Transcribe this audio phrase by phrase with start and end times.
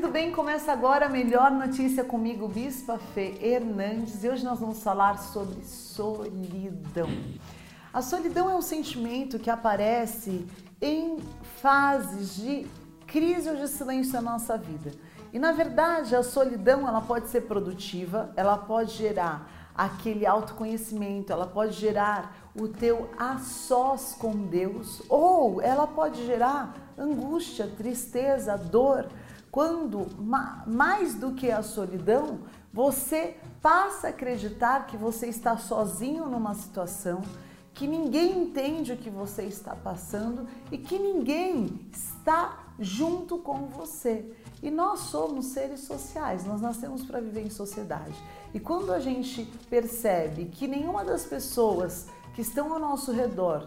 [0.00, 0.32] tudo bem?
[0.32, 5.62] Começa agora a melhor notícia comigo, Bispa Fê Hernandes, e hoje nós vamos falar sobre
[5.62, 7.06] solidão.
[7.92, 10.46] A solidão é um sentimento que aparece
[10.80, 11.18] em
[11.60, 12.66] fases de
[13.06, 14.90] crise ou de silêncio na nossa vida.
[15.34, 21.46] E na verdade, a solidão ela pode ser produtiva, ela pode gerar aquele autoconhecimento, ela
[21.46, 29.06] pode gerar o teu a sós com Deus, ou ela pode gerar angústia, tristeza, dor,
[29.50, 30.06] quando
[30.66, 32.40] mais do que a solidão,
[32.72, 37.22] você passa a acreditar que você está sozinho numa situação,
[37.74, 44.32] que ninguém entende o que você está passando e que ninguém está junto com você.
[44.62, 48.14] E nós somos seres sociais, nós nascemos para viver em sociedade.
[48.52, 53.64] E quando a gente percebe que nenhuma das pessoas que estão ao nosso redor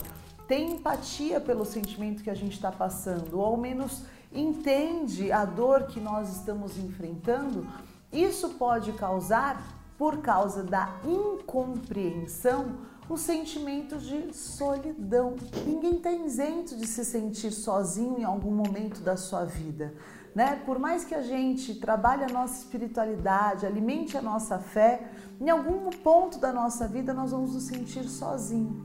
[0.47, 5.83] tem empatia pelo sentimento que a gente está passando, ou ao menos entende a dor
[5.83, 7.67] que nós estamos enfrentando,
[8.11, 9.61] isso pode causar,
[9.97, 12.75] por causa da incompreensão,
[13.07, 15.35] o sentimento de solidão.
[15.65, 19.93] Ninguém está isento de se sentir sozinho em algum momento da sua vida.
[20.33, 20.61] Né?
[20.65, 25.07] Por mais que a gente trabalhe a nossa espiritualidade, alimente a nossa fé,
[25.39, 28.75] em algum ponto da nossa vida nós vamos nos sentir sozinhos.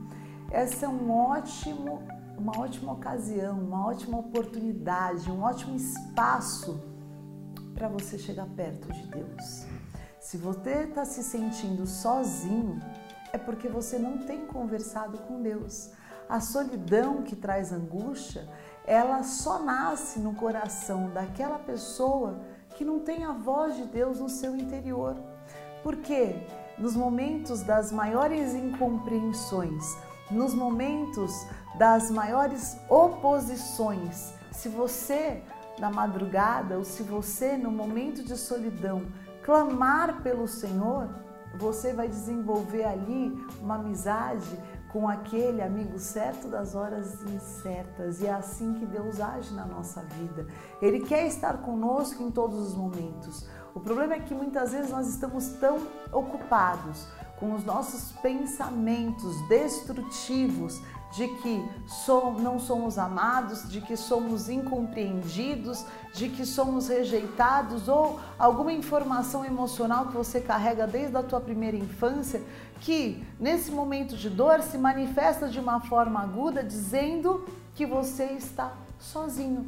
[0.51, 2.01] Essa é um ótimo
[2.39, 6.81] uma ótima ocasião, uma ótima oportunidade, um ótimo espaço
[7.73, 9.65] para você chegar perto de Deus.
[10.21, 12.79] Se você está se sentindo sozinho,
[13.33, 15.91] é porque você não tem conversado com Deus.
[16.29, 18.47] A solidão que traz angústia,
[18.85, 22.39] ela só nasce no coração daquela pessoa
[22.75, 25.17] que não tem a voz de Deus no seu interior.
[25.83, 26.35] Porque
[26.77, 29.97] nos momentos das maiores incompreensões,
[30.29, 31.45] nos momentos
[31.77, 34.33] das maiores oposições.
[34.51, 35.43] Se você,
[35.79, 39.03] na madrugada, ou se você, no momento de solidão,
[39.43, 41.09] clamar pelo Senhor,
[41.57, 44.59] você vai desenvolver ali uma amizade
[44.91, 48.21] com aquele amigo certo das horas incertas.
[48.21, 50.47] E é assim que Deus age na nossa vida.
[50.81, 53.47] Ele quer estar conosco em todos os momentos.
[53.73, 55.77] O problema é que muitas vezes nós estamos tão
[56.11, 57.07] ocupados
[57.39, 61.65] com os nossos pensamentos destrutivos de que
[62.39, 65.83] não somos amados, de que somos incompreendidos,
[66.13, 71.75] de que somos rejeitados ou alguma informação emocional que você carrega desde a tua primeira
[71.75, 72.41] infância,
[72.81, 78.73] que nesse momento de dor se manifesta de uma forma aguda dizendo que você está
[78.99, 79.65] sozinho.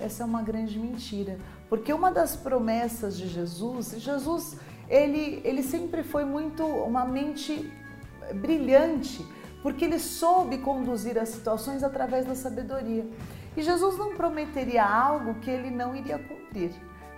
[0.00, 4.56] Essa é uma grande mentira, porque uma das promessas de Jesus, Jesus
[4.88, 7.72] ele, ele sempre foi muito uma mente
[8.34, 9.24] brilhante,
[9.62, 13.06] porque ele soube conduzir as situações através da sabedoria.
[13.56, 16.70] E Jesus não prometeria algo que ele não iria cumprir,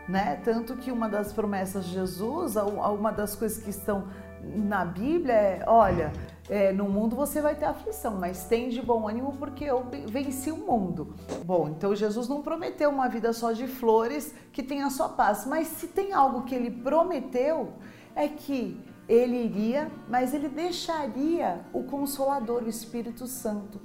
[0.08, 0.40] né?
[0.44, 4.08] Tanto que uma das promessas de Jesus, uma das coisas que estão
[4.42, 6.12] na Bíblia é, olha,
[6.50, 10.50] é, no mundo você vai ter aflição, mas tem de bom ânimo porque eu venci
[10.50, 11.14] o mundo.
[11.44, 15.68] Bom, então Jesus não prometeu uma vida só de flores que tenha só paz, mas
[15.68, 17.74] se tem algo que ele prometeu
[18.16, 18.76] é que
[19.08, 23.80] ele iria, mas ele deixaria o Consolador, o Espírito Santo.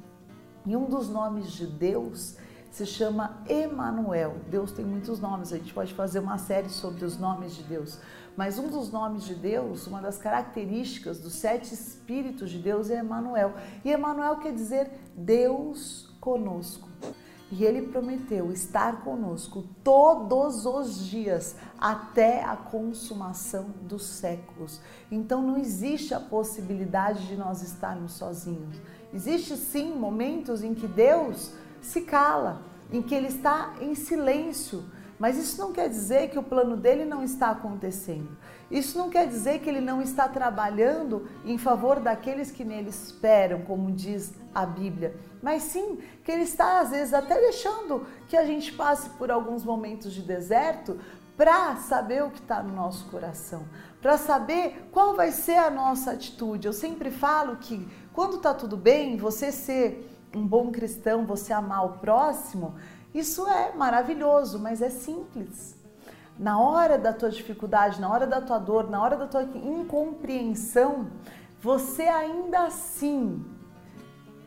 [0.65, 2.35] E um dos nomes de Deus
[2.75, 4.35] se chama Emanuel.
[4.49, 7.97] Deus tem muitos nomes, a gente pode fazer uma série sobre os nomes de Deus.
[8.35, 12.99] Mas um dos nomes de Deus, uma das características dos sete espíritos de Deus é
[12.99, 13.53] Emanuel.
[13.85, 16.89] E Emanuel quer dizer Deus conosco.
[17.49, 24.81] E ele prometeu estar conosco todos os dias até a consumação dos séculos.
[25.09, 28.75] Então não existe a possibilidade de nós estarmos sozinhos.
[29.13, 31.53] Existe sim momentos em que Deus
[31.85, 34.83] se cala, em que ele está em silêncio.
[35.17, 38.35] Mas isso não quer dizer que o plano dele não está acontecendo.
[38.69, 43.61] Isso não quer dizer que ele não está trabalhando em favor daqueles que nele esperam,
[43.61, 45.15] como diz a Bíblia.
[45.41, 49.63] Mas sim que ele está, às vezes, até deixando que a gente passe por alguns
[49.63, 50.99] momentos de deserto
[51.37, 53.63] para saber o que está no nosso coração,
[54.01, 56.67] para saber qual vai ser a nossa atitude.
[56.67, 61.85] Eu sempre falo que quando está tudo bem, você ser um bom cristão, você amar
[61.85, 62.75] o próximo,
[63.13, 65.75] isso é maravilhoso, mas é simples.
[66.37, 71.07] Na hora da tua dificuldade, na hora da tua dor, na hora da tua incompreensão,
[71.61, 73.45] você ainda assim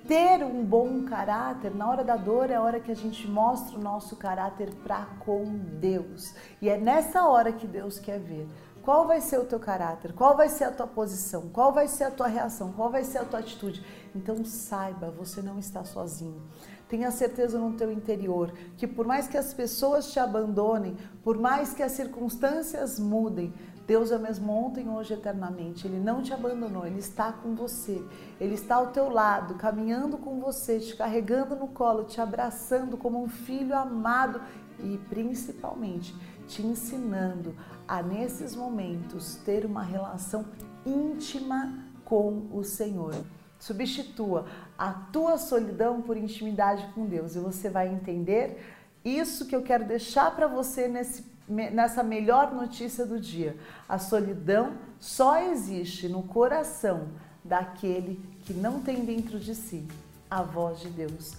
[0.07, 3.79] ter um bom caráter, na hora da dor é a hora que a gente mostra
[3.79, 5.45] o nosso caráter para com
[5.79, 6.35] Deus.
[6.63, 8.49] E é nessa hora que Deus quer ver
[8.89, 10.15] qual vai ser o teu caráter?
[10.15, 11.51] Qual vai ser a tua posição?
[11.53, 12.73] Qual vai ser a tua reação?
[12.73, 13.85] Qual vai ser a tua atitude?
[14.17, 16.41] Então saiba, você não está sozinho.
[16.89, 21.75] Tenha certeza no teu interior que por mais que as pessoas te abandonem, por mais
[21.75, 23.53] que as circunstâncias mudem,
[23.87, 25.87] Deus é o mesmo ontem, hoje, eternamente.
[25.87, 28.03] Ele não te abandonou, Ele está com você.
[28.41, 33.23] Ele está ao teu lado, caminhando com você, te carregando no colo, te abraçando como
[33.23, 34.41] um filho amado
[34.81, 36.15] e principalmente
[36.47, 37.55] te ensinando
[37.87, 40.47] a, nesses momentos, ter uma relação
[40.85, 43.15] íntima com o Senhor.
[43.59, 44.47] Substitua
[44.79, 48.63] a tua solidão por intimidade com Deus e você vai entender
[49.05, 53.57] isso que eu quero deixar para você nesse, nessa melhor notícia do dia.
[53.89, 57.09] A solidão só existe no coração
[57.45, 59.87] daquele que não tem dentro de si
[60.31, 61.35] a voz de Deus.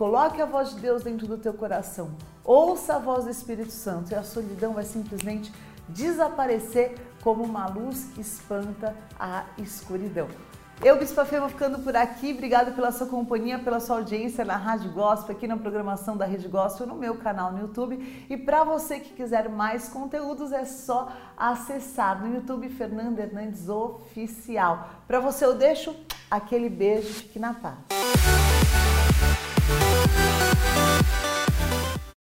[0.00, 2.12] Coloque a voz de Deus dentro do teu coração.
[2.42, 5.52] Ouça a voz do Espírito Santo e a solidão vai simplesmente
[5.86, 10.26] desaparecer como uma luz que espanta a escuridão.
[10.82, 12.32] Eu, Bispa Fê, vou ficando por aqui.
[12.32, 16.48] Obrigada pela sua companhia, pela sua audiência na Rádio Gospel, aqui na programação da Rede
[16.48, 18.26] Gospel, no meu canal no YouTube.
[18.30, 24.88] E para você que quiser mais conteúdos, é só acessar no YouTube Fernanda Hernandes Oficial.
[25.06, 25.94] Para você eu deixo
[26.30, 27.76] aquele beijo, fique na paz.
[29.70, 30.29] Thank you.